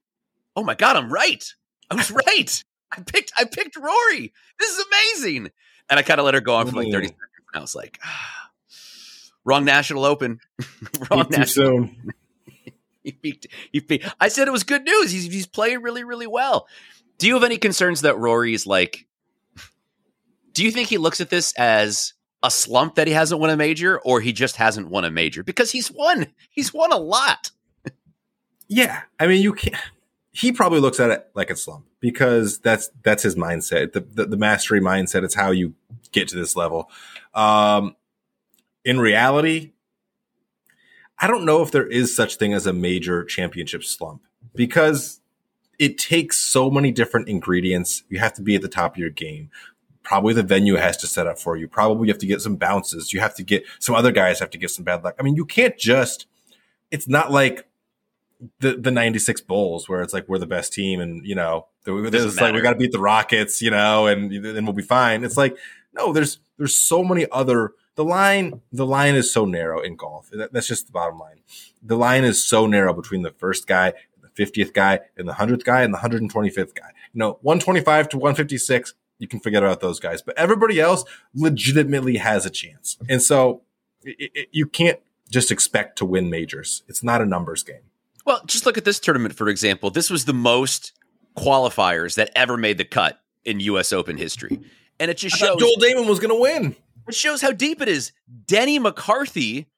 [0.55, 1.45] Oh my God, I'm right.
[1.91, 2.65] I was right.
[2.93, 4.33] I picked I picked Rory.
[4.59, 5.51] This is amazing.
[5.89, 7.23] And I kind of let her go on for like 30 seconds.
[7.53, 8.51] And I was like, ah,
[9.45, 10.41] wrong national open.
[11.11, 12.13] wrong Too soon.
[13.05, 14.13] he peaked, he peaked.
[14.21, 15.13] I said it was good news.
[15.13, 16.67] He's he's playing really, really well.
[17.19, 19.07] Do you have any concerns that Rory is like
[20.57, 23.57] do you think he looks at this as a slump that he hasn't won a
[23.57, 25.43] major or he just hasn't won a major?
[25.43, 26.27] Because he's won.
[26.51, 27.51] He's won a lot.
[28.69, 29.03] Yeah.
[29.21, 29.77] I mean, you can't
[30.37, 34.27] he probably looks at it like a slump because that's that's his mindset, the, the,
[34.27, 35.25] the mastery mindset.
[35.25, 35.75] It's how you
[36.13, 36.91] get to this level.
[37.33, 37.97] Um,
[38.85, 39.73] in reality,
[41.19, 44.21] I don't know if there is such thing as a major championship slump
[44.55, 45.21] because
[45.79, 48.03] it takes so many different ingredients.
[48.11, 49.51] You have to be at the top of your game.
[50.07, 51.67] Probably the venue has to set up for you.
[51.67, 53.13] Probably you have to get some bounces.
[53.13, 55.17] You have to get some other guys have to get some bad luck.
[55.19, 56.27] I mean, you can't just.
[56.93, 57.67] It's not like
[58.61, 62.41] the the 96 Bulls where it's like we're the best team and you know it's
[62.41, 65.25] like we got to beat the Rockets, you know, and then we'll be fine.
[65.25, 65.57] It's like
[65.93, 70.31] no, there's there's so many other the line the line is so narrow in golf.
[70.31, 71.41] That, that's just the bottom line.
[71.83, 75.65] The line is so narrow between the first guy, the 50th guy, and the 100th
[75.65, 76.91] guy and the 125th guy.
[77.13, 82.17] You know, 125 to 156, you can forget about those guys, but everybody else legitimately
[82.17, 82.97] has a chance.
[83.09, 83.63] And so
[84.03, 85.01] it, it, you can't
[85.31, 86.83] just expect to win majors.
[86.89, 87.83] It's not a numbers game.
[88.25, 89.91] Well, just look at this tournament, for example.
[89.91, 90.93] This was the most
[91.37, 93.93] qualifiers that ever made the cut in U.S.
[93.93, 94.61] Open history.
[94.99, 96.77] And it just shows Joel Dahmen was going to win.
[97.07, 98.13] It shows how deep it is.
[98.47, 99.69] Denny McCarthy,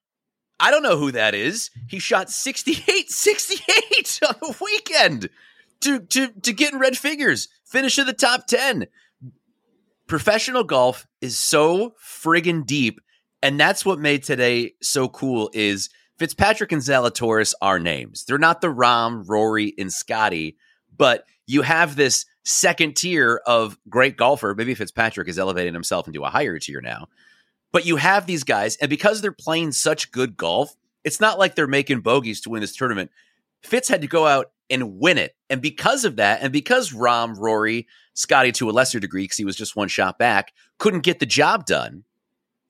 [0.59, 1.71] I don't know who that is.
[1.89, 5.29] He shot 68 68 on the weekend
[5.81, 8.87] to, to, to get in red figures, finish in the top 10.
[10.09, 13.01] Professional golf is so friggin' deep.
[13.43, 18.25] And that's what made today so cool is Fitzpatrick and Zalatoris are names.
[18.25, 20.57] They're not the Rahm, Rory, and Scotty,
[20.97, 24.55] but you have this second tier of great golfer.
[24.57, 27.09] Maybe Fitzpatrick is elevating himself into a higher tier now.
[27.71, 31.55] But you have these guys, and because they're playing such good golf, it's not like
[31.55, 33.11] they're making bogeys to win this tournament.
[33.63, 35.35] Fitz had to go out and win it.
[35.49, 39.45] And because of that, and because Rahm, Rory, Scotty to a lesser degree, because he
[39.45, 42.05] was just one shot back, couldn't get the job done,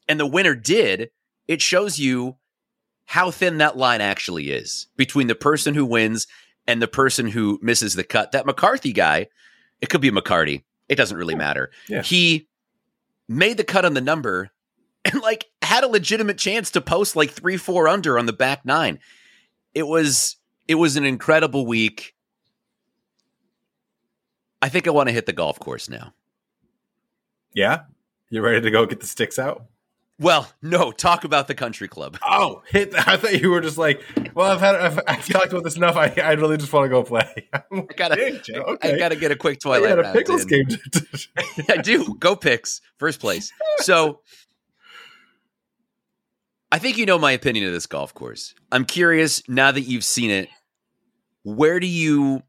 [0.08, 1.10] and the winner did,
[1.46, 2.36] it shows you
[3.06, 6.26] how thin that line actually is between the person who wins
[6.66, 8.32] and the person who misses the cut.
[8.32, 9.28] That McCarthy guy,
[9.80, 10.62] it could be McCarty.
[10.88, 11.70] It doesn't really matter.
[11.88, 12.02] Yeah.
[12.02, 12.48] He
[13.28, 14.50] made the cut on the number
[15.04, 18.64] and like had a legitimate chance to post like three, four under on the back
[18.64, 18.98] nine.
[19.74, 20.36] It was
[20.68, 22.14] it was an incredible week.
[24.60, 26.12] I think I want to hit the golf course now.
[27.54, 27.82] Yeah,
[28.30, 29.64] you ready to go get the sticks out?
[30.20, 32.18] Well, no, talk about the country club.
[32.26, 32.92] Oh, hit!
[33.06, 34.02] I thought you were just like,
[34.34, 35.96] well, I've had, I've, I've talked about this enough.
[35.96, 37.48] I, I really just want to go play.
[37.52, 37.60] I
[37.96, 38.94] gotta, okay.
[38.94, 39.92] I gotta get a quick toilet.
[39.92, 40.66] I got a pickles in.
[40.66, 40.78] game.
[41.68, 42.16] I do.
[42.18, 43.52] Go picks, first place.
[43.78, 44.20] So,
[46.72, 48.54] I think you know my opinion of this golf course.
[48.72, 50.48] I'm curious now that you've seen it,
[51.54, 52.42] where do you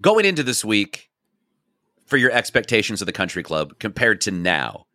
[0.00, 1.10] going into this week
[2.06, 4.86] for your expectations of the country club compared to now?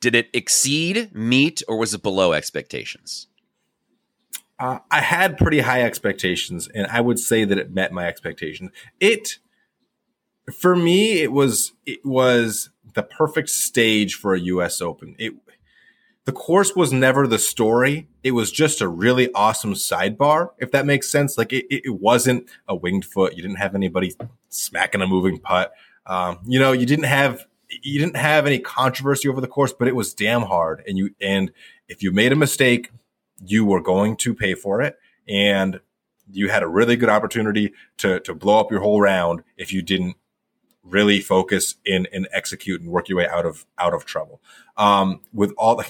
[0.00, 3.28] Did it exceed, meet, or was it below expectations?
[4.58, 8.70] Uh, I had pretty high expectations, and I would say that it met my expectations.
[9.00, 9.38] It,
[10.52, 14.80] for me, it was it was the perfect stage for a U.S.
[14.80, 15.14] Open.
[15.18, 15.34] It
[16.26, 18.08] the course was never the story.
[18.22, 21.38] It was just a really awesome sidebar, if that makes sense.
[21.38, 23.36] Like it, it wasn't a winged foot.
[23.36, 24.12] You didn't have anybody
[24.48, 25.72] smacking a moving putt.
[26.04, 29.88] Um, you know, you didn't have you didn't have any controversy over the course, but
[29.88, 30.82] it was damn hard.
[30.86, 31.52] And you and
[31.88, 32.90] if you made a mistake,
[33.44, 34.98] you were going to pay for it.
[35.28, 35.80] And
[36.30, 39.80] you had a really good opportunity to, to blow up your whole round if you
[39.80, 40.16] didn't
[40.88, 44.40] really focus in and execute and work your way out of, out of trouble.
[44.76, 45.86] Um, with all the,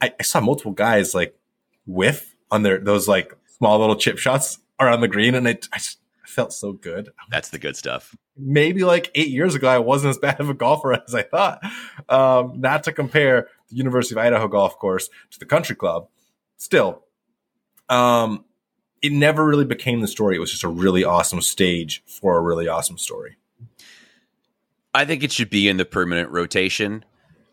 [0.00, 1.38] I, I saw multiple guys like
[1.86, 5.34] whiff on their, those like small little chip shots around the green.
[5.34, 5.98] And it, I, just,
[6.34, 7.10] felt so good.
[7.30, 8.14] That's the good stuff.
[8.36, 11.62] Maybe like eight years ago, I wasn't as bad of a golfer as I thought.
[12.08, 16.08] Um, not to compare the University of Idaho golf course to the country club,
[16.56, 17.04] still,
[17.88, 18.44] um,
[19.00, 20.36] it never really became the story.
[20.36, 23.36] It was just a really awesome stage for a really awesome story.
[24.94, 27.04] I think it should be in the permanent rotation.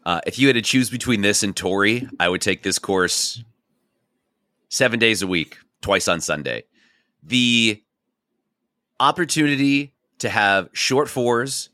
[0.05, 3.43] Uh, if you had to choose between this and Torrey, I would take this course
[4.69, 6.63] seven days a week, twice on Sunday.
[7.23, 7.83] The
[8.99, 11.69] opportunity to have short fours,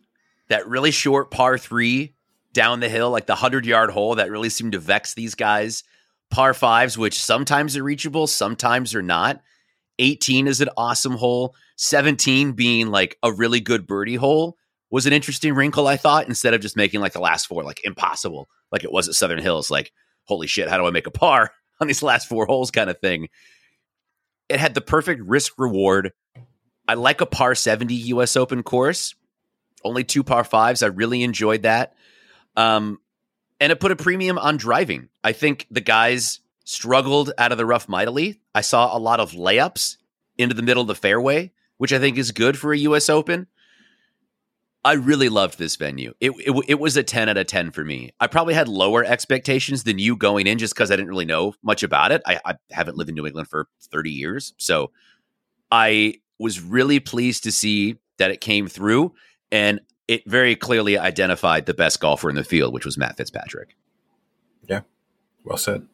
[0.47, 2.13] that really short par three
[2.53, 5.83] down the hill, like the 100 yard hole that really seemed to vex these guys
[6.29, 9.41] par fives, which sometimes are reachable, sometimes are not.
[9.99, 11.55] 18 is an awesome hole.
[11.75, 14.57] 17 being like a really good birdie hole
[14.89, 17.81] was an interesting wrinkle, I thought, instead of just making like the last four like
[17.83, 19.69] impossible, like it was at Southern Hills.
[19.69, 19.91] Like,
[20.25, 22.99] holy shit, how do I make a par on these last four holes kind of
[22.99, 23.29] thing?
[24.49, 26.13] It had the perfect risk reward.
[26.87, 29.13] I like a par 70 US Open course,
[29.83, 30.83] only two par fives.
[30.83, 31.95] I really enjoyed that.
[32.55, 32.99] Um,
[33.59, 35.09] and it put a premium on driving.
[35.23, 38.39] I think the guys struggled out of the rough mightily.
[38.53, 39.97] I saw a lot of layups
[40.37, 43.09] into the middle of the fairway, which I think is good for a U.S.
[43.09, 43.47] Open.
[44.87, 46.13] I really loved this venue.
[46.21, 48.11] It, it, it was a 10 out of 10 for me.
[48.21, 51.55] I probably had lower expectations than you going in just because I didn't really know
[51.61, 52.21] much about it.
[52.25, 54.53] I, I haven't lived in New England for 30 years.
[54.55, 54.91] So
[55.69, 59.13] I was really pleased to see that it came through.
[59.51, 63.75] And it very clearly identified the best golfer in the field, which was Matt Fitzpatrick.
[64.69, 64.83] Yeah,
[65.43, 65.85] well said.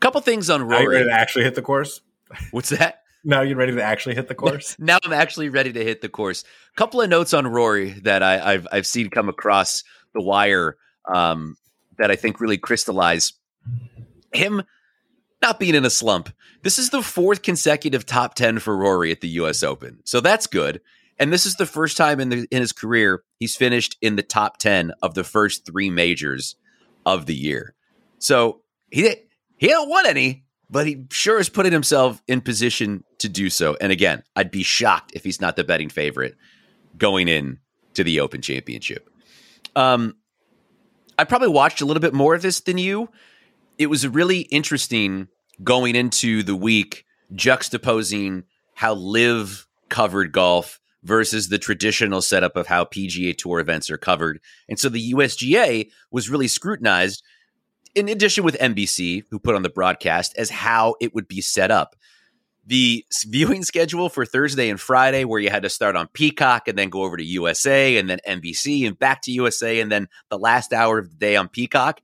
[0.00, 0.76] Couple things on Rory.
[0.76, 2.02] Are you ready to actually hit the course?
[2.50, 3.03] What's that?
[3.24, 4.76] Now you're ready to actually hit the course.
[4.78, 6.44] now I'm actually ready to hit the course.
[6.76, 9.82] Couple of notes on Rory that I, have I've seen come across
[10.12, 10.76] the wire
[11.12, 11.56] um,
[11.98, 13.32] that I think really crystallize
[14.32, 14.62] him
[15.40, 16.30] not being in a slump.
[16.62, 19.62] This is the fourth consecutive top ten for Rory at the U.S.
[19.62, 20.80] Open, so that's good.
[21.18, 24.22] And this is the first time in the in his career he's finished in the
[24.22, 26.56] top 10 of the first 3 majors
[27.06, 27.74] of the year.
[28.18, 29.14] So, he
[29.56, 33.76] he hasn't won any, but he sure is putting himself in position to do so.
[33.80, 36.36] And again, I'd be shocked if he's not the betting favorite
[36.96, 37.58] going in
[37.94, 39.10] to the Open Championship.
[39.76, 40.16] Um
[41.18, 43.08] I probably watched a little bit more of this than you.
[43.78, 45.28] It was really interesting
[45.62, 52.84] going into the week juxtaposing how LIV covered golf versus the traditional setup of how
[52.84, 54.40] PGA Tour events are covered.
[54.68, 57.22] And so the USGA was really scrutinized,
[57.94, 61.70] in addition with NBC, who put on the broadcast, as how it would be set
[61.70, 61.94] up.
[62.66, 66.78] The viewing schedule for Thursday and Friday, where you had to start on Peacock and
[66.78, 70.38] then go over to USA and then NBC and back to USA and then the
[70.38, 72.00] last hour of the day on Peacock.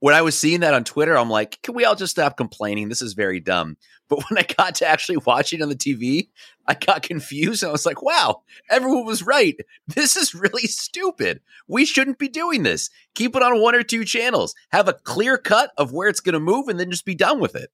[0.00, 2.88] When I was seeing that on Twitter, I'm like, can we all just stop complaining?
[2.90, 3.76] This is very dumb.
[4.06, 6.28] But when I got to actually watching on the TV,
[6.66, 9.56] I got confused and I was like, wow, everyone was right.
[9.88, 11.40] This is really stupid.
[11.68, 12.90] We shouldn't be doing this.
[13.14, 14.54] Keep it on one or two channels.
[14.72, 17.40] Have a clear cut of where it's going to move and then just be done
[17.40, 17.70] with it.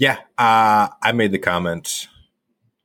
[0.00, 0.16] Yeah.
[0.38, 2.08] Uh, I made the comment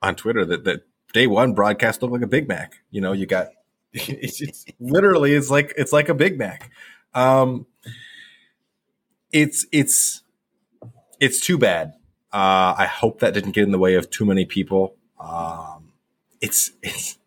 [0.01, 0.82] on Twitter that, that
[1.13, 2.82] day one broadcast looked like a Big Mac.
[2.91, 3.47] You know, you got
[3.93, 6.69] it's, it's literally it's like it's like a Big Mac.
[7.13, 7.67] Um,
[9.32, 10.23] it's it's
[11.21, 11.93] it's too bad.
[12.34, 14.97] Uh, I hope that didn't get in the way of too many people.
[15.17, 15.93] Um,
[16.41, 17.17] it's it's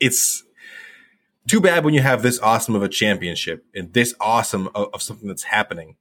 [0.00, 0.42] it's
[1.46, 5.00] too bad when you have this awesome of a championship and this awesome of, of
[5.00, 5.94] something that's happening,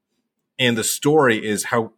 [0.58, 1.94] and the story is how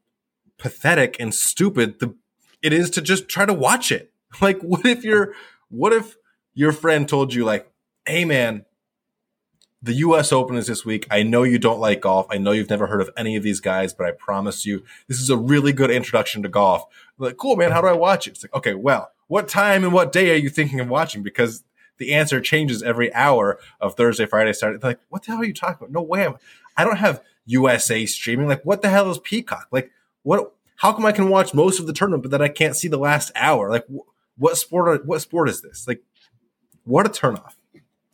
[0.57, 2.15] pathetic and stupid the
[2.61, 4.11] it is to just try to watch it.
[4.41, 5.33] Like, what if your
[5.69, 6.17] what if
[6.53, 7.71] your friend told you like,
[8.05, 8.65] "Hey, man,
[9.81, 10.33] the U.S.
[10.33, 11.07] Open is this week.
[11.09, 12.27] I know you don't like golf.
[12.29, 15.21] I know you've never heard of any of these guys, but I promise you, this
[15.21, 16.85] is a really good introduction to golf.
[17.17, 17.71] like, cool, man.
[17.71, 18.31] How do I watch it?
[18.31, 21.23] It's like, okay, well, what time and what day are you thinking of watching?
[21.23, 21.63] Because
[21.97, 24.85] the answer changes every hour of Thursday, Friday, Saturday.
[24.85, 25.91] Like, what the hell are you talking about?
[25.91, 26.27] No way.
[26.75, 28.47] I don't have USA streaming.
[28.47, 29.67] Like, what the hell is Peacock?
[29.71, 29.91] Like,
[30.27, 30.53] what?
[30.75, 32.97] How come I can watch most of the tournament, but then I can't see the
[32.97, 33.71] last hour?
[33.71, 35.05] Like, wh- what sport?
[35.05, 35.87] What sport is this?
[35.87, 36.03] Like,
[36.83, 37.53] what a turnoff.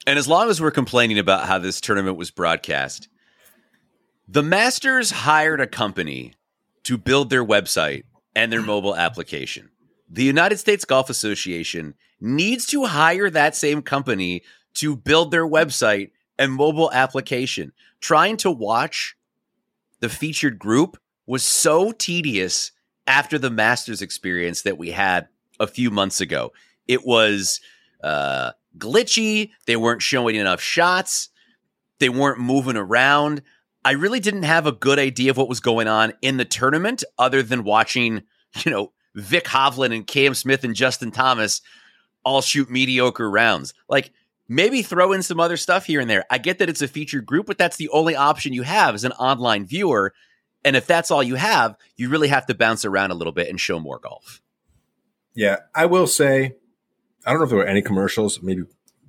[0.05, 3.09] And as long as we're complaining about how this tournament was broadcast,
[4.27, 6.35] the Masters hired a company
[6.83, 8.03] to build their website
[8.35, 9.71] and their mobile application.
[10.07, 14.43] The United States Golf Association needs to hire that same company
[14.75, 17.71] to build their website and mobile application.
[18.01, 19.15] Trying to watch
[19.99, 22.71] the featured group was so tedious
[23.07, 25.27] after the Masters experience that we had
[25.59, 26.51] a few months ago.
[26.87, 27.59] It was
[28.03, 29.51] uh, glitchy.
[29.65, 31.29] They weren't showing enough shots.
[31.99, 33.41] They weren't moving around.
[33.85, 37.03] I really didn't have a good idea of what was going on in the tournament
[37.17, 38.23] other than watching,
[38.63, 41.61] you know, Vic Hovland and Cam Smith and Justin Thomas
[42.25, 43.73] all shoot mediocre rounds.
[43.89, 44.11] Like
[44.47, 46.25] maybe throw in some other stuff here and there.
[46.29, 49.03] I get that it's a featured group, but that's the only option you have as
[49.03, 50.13] an online viewer.
[50.65, 53.49] And if that's all you have, you really have to bounce around a little bit
[53.49, 54.41] and show more golf.
[55.35, 56.55] Yeah, I will say
[57.25, 58.63] I don't know if there were any commercials, maybe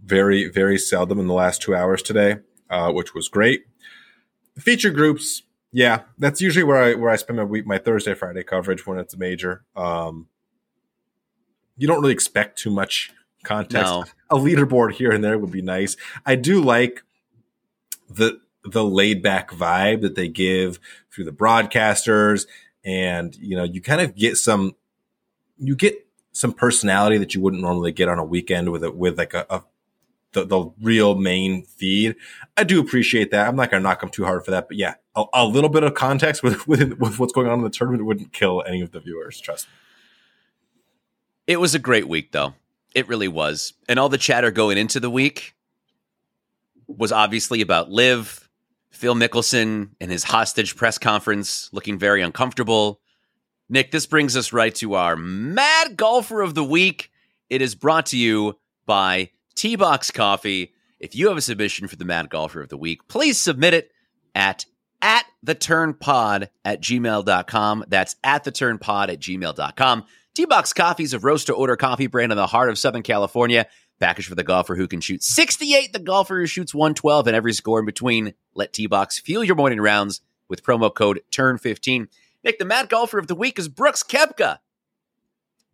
[0.05, 2.37] very, very seldom in the last two hours today,
[2.71, 3.65] uh, which was great.
[4.57, 8.45] Feature groups, yeah, that's usually where I where I spend my week, my Thursday, Friday
[8.45, 9.65] coverage when it's a major.
[9.75, 10.29] Um,
[11.77, 13.11] you don't really expect too much
[13.43, 13.85] context.
[13.85, 14.05] No.
[14.31, 15.97] A leaderboard here and there would be nice.
[16.25, 17.03] I do like
[18.09, 22.47] the the laid back vibe that they give through the broadcasters,
[22.85, 24.75] and you know, you kind of get some
[25.59, 29.17] you get some personality that you wouldn't normally get on a weekend with a, with
[29.19, 29.63] like a, a
[30.35, 32.17] the, the real main feed.
[32.57, 33.49] I do appreciate that.
[33.49, 35.71] I'm not going to knock them too hard for that, but yeah, a, a little
[35.71, 38.83] bit of context with, with, with what's going on in the tournament wouldn't kill any
[38.83, 39.41] of the viewers.
[39.41, 39.73] Trust me.
[41.47, 42.55] It was a great week, though.
[42.95, 43.75] It really was.
[43.89, 45.55] And all the chatter going into the week
[46.87, 48.44] was obviously about LIV,
[48.95, 53.01] Phil Mickelson, in his hostage press conference looking very uncomfortable.
[53.69, 57.11] Nick, this brings us right to our Mad Golfer of the Week.
[57.51, 60.73] It is brought to you by T Box Coffee.
[61.01, 63.91] If you have a submission for the Mad Golfer of the Week, please submit it
[64.35, 64.67] at
[65.03, 67.85] at the turn pod at gmail.com.
[67.89, 70.05] That's at the turn pod at gmail.com.
[70.35, 73.03] T Box Coffee is a roast to order coffee brand in the heart of Southern
[73.03, 73.67] California.
[74.01, 77.53] Package for the golfer who can shoot 68, the golfer who shoots 112, and every
[77.53, 78.35] score in between.
[78.55, 82.09] Let T Box fuel your morning rounds with promo code TURN15.
[82.43, 84.59] Nick, the mad golfer of the week is Brooks Koepka.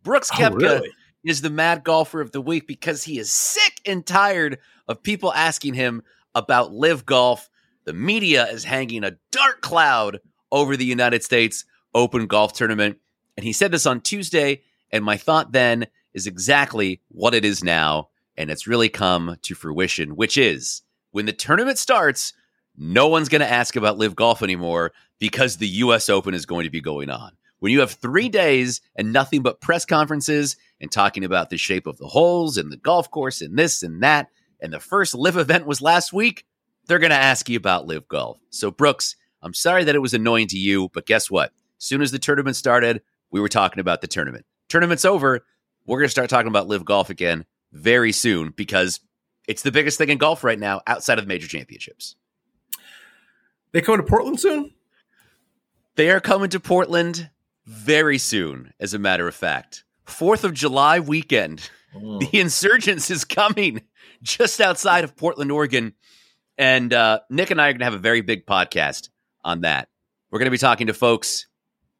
[0.02, 0.90] Brooks Oh, Koepka really?
[1.24, 5.32] is the mad golfer of the week because he is sick and tired of people
[5.32, 6.02] asking him
[6.34, 7.50] about LIV golf.
[7.84, 10.20] The media is hanging a dark cloud
[10.52, 12.98] over the United States Open Golf Tournament.
[13.36, 14.62] And he said this on Tuesday.
[14.92, 18.09] And my thought then is exactly what it is now.
[18.40, 22.32] And it's really come to fruition, which is when the tournament starts,
[22.74, 26.64] no one's going to ask about LIV golf anymore because the US Open is going
[26.64, 27.32] to be going on.
[27.58, 31.86] When you have three days and nothing but press conferences and talking about the shape
[31.86, 35.36] of the holes and the golf course and this and that, and the first LIV
[35.36, 36.46] event was last week,
[36.86, 38.38] they're going to ask you about LIV golf.
[38.48, 41.52] So, Brooks, I'm sorry that it was annoying to you, but guess what?
[41.78, 44.46] As soon as the tournament started, we were talking about the tournament.
[44.70, 45.44] Tournament's over.
[45.84, 49.00] We're going to start talking about LIV golf again very soon because
[49.48, 52.16] it's the biggest thing in golf right now outside of major championships.
[53.72, 54.72] They coming to Portland soon?
[55.96, 57.30] They are coming to Portland
[57.66, 59.84] very soon, as a matter of fact.
[60.04, 61.70] Fourth of July weekend.
[61.92, 63.82] The Insurgents is coming
[64.22, 65.94] just outside of Portland, Oregon.
[66.56, 69.08] And uh, Nick and I are going to have a very big podcast
[69.42, 69.88] on that.
[70.30, 71.48] We're going to be talking to folks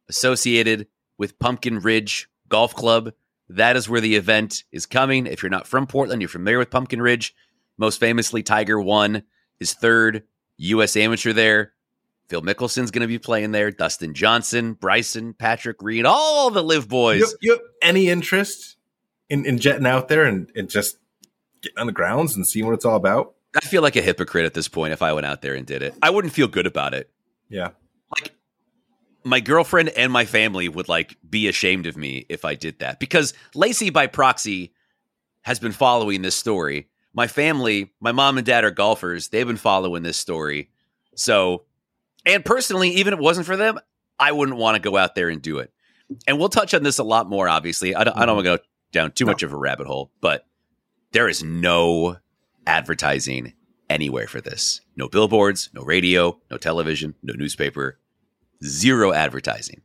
[0.09, 0.87] associated
[1.19, 3.13] with Pumpkin Ridge Golf Club.
[3.51, 5.27] That is where the event is coming.
[5.27, 7.35] If you're not from Portland, you're familiar with Pumpkin Ridge.
[7.79, 9.25] Most famously, Tiger won
[9.59, 10.23] his third
[10.59, 10.97] U.S.
[10.97, 11.73] Amateur there.
[12.29, 13.73] Phil Mickelson's going to be playing there.
[13.73, 17.21] Dustin Johnson, Bryson, Patrick Reed, all the LIV boys.
[17.21, 18.77] You, you have any interest
[19.29, 20.99] in, in jetting out there and, and just
[21.61, 23.35] getting on the grounds and seeing what it's all about?
[23.57, 25.83] I feel like a hypocrite at this point if I went out there and did
[25.83, 25.95] it.
[26.01, 27.11] I wouldn't feel good about it.
[27.49, 27.71] Yeah.
[29.23, 32.99] My girlfriend and my family would like be ashamed of me if I did that
[32.99, 34.73] because Lacey by proxy
[35.43, 36.89] has been following this story.
[37.13, 39.29] My family, my mom and dad are golfers.
[39.29, 40.71] They've been following this story.
[41.17, 41.65] So,
[42.25, 43.79] and personally, even if it wasn't for them,
[44.19, 45.73] I wouldn't want to go out there and do it.
[46.27, 47.95] And we'll touch on this a lot more, obviously.
[47.95, 48.63] I don't, I don't want to go
[48.93, 50.47] down too much of a rabbit hole, but
[51.13, 52.17] there is no
[52.67, 53.55] advertising
[53.89, 54.81] anywhere for this.
[54.97, 57.99] No billboards, no radio, no television, no newspaper,
[58.65, 59.83] zero advertising.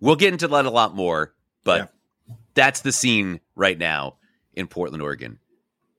[0.00, 1.92] We'll get into that a lot more, but
[2.54, 4.16] that's the scene right now
[4.54, 5.38] in Portland, Oregon.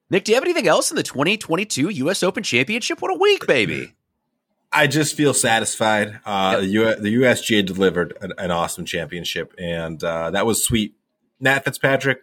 [0.10, 2.24] Nick, do you have anything else in the 2022 U.S.
[2.24, 3.02] Open Championship?
[3.02, 3.94] What a week, baby!
[4.72, 6.20] I just feel satisfied.
[6.26, 10.96] Uh, the, U- the USGA delivered an, an awesome championship, and uh, that was sweet.
[11.40, 12.22] Matt Fitzpatrick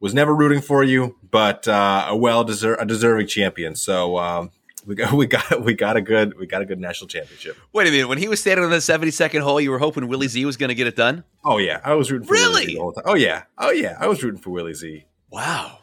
[0.00, 3.74] was never rooting for you, but uh, a well deserving champion.
[3.74, 4.50] So um,
[4.86, 7.56] we got, we got, we got a good, we got a good national championship.
[7.72, 8.08] Wait a minute.
[8.08, 10.68] When he was standing on the 72nd hole, you were hoping Willie Z was going
[10.68, 11.24] to get it done?
[11.44, 12.52] Oh yeah, I was rooting for Really?
[12.52, 13.04] Willie Z the whole time.
[13.06, 15.04] Oh yeah, oh yeah, I was rooting for Willie Z.
[15.30, 15.78] Wow.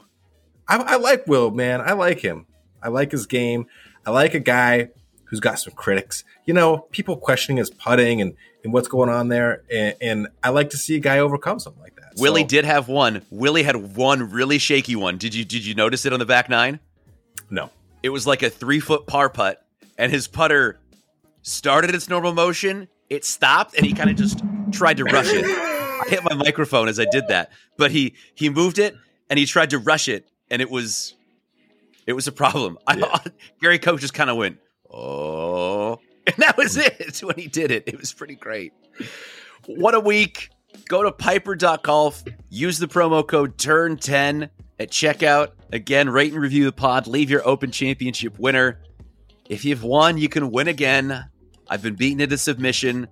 [0.68, 1.82] I, I like Will, man.
[1.82, 2.46] I like him.
[2.82, 3.66] I like his game.
[4.06, 4.90] I like a guy
[5.26, 6.24] who's got some critics.
[6.46, 9.64] You know, people questioning his putting and, and what's going on there.
[9.72, 12.14] And, and I like to see a guy overcome something like that.
[12.18, 13.26] Willie So, did have one.
[13.30, 15.18] Willie had one really shaky one.
[15.18, 16.80] Did you did you notice it on the back nine?
[17.50, 17.70] No.
[18.04, 19.64] It was like a three foot par putt,
[19.98, 20.80] and his putter
[21.42, 22.88] started its normal motion.
[23.10, 24.42] It stopped, and he kind of just
[24.72, 25.46] tried to rush it.
[25.46, 28.96] I hit my microphone as I did that, but he he moved it
[29.30, 31.16] and he tried to rush it, and it was
[32.08, 32.78] it was a problem.
[32.88, 33.20] I,
[33.62, 34.58] Gary Koch just kind of went
[34.92, 36.88] oh, and that was mm.
[37.00, 37.84] it when he did it.
[37.88, 38.74] It was pretty great.
[39.66, 40.50] What a week.
[40.88, 44.50] Go to piper.golf, use the promo code TURN10
[44.82, 45.52] at checkout.
[45.72, 48.82] Again, rate and review the pod, leave your open championship winner.
[49.48, 51.26] If you've won, you can win again.
[51.70, 53.08] I've been beaten into submission.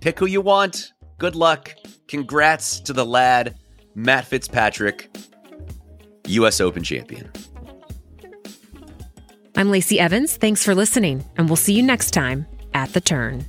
[0.00, 0.92] Pick who you want.
[1.18, 1.74] Good luck.
[2.08, 3.56] Congrats to the lad,
[3.94, 5.10] Matt Fitzpatrick,
[6.26, 6.60] U.S.
[6.60, 7.30] Open champion.
[9.56, 10.36] I'm Lacey Evans.
[10.36, 13.44] Thanks for listening, and we'll see you next time at the turn.